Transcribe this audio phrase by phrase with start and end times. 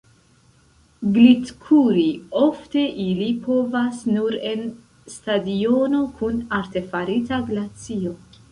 [1.17, 2.05] Glitkuri
[2.45, 4.65] ofte ili povas nur en
[5.19, 8.19] stadiono kun artefarita glacio.